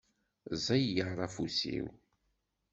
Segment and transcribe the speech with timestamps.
[0.65, 1.87] Ẓeyyeṛ afus-iw.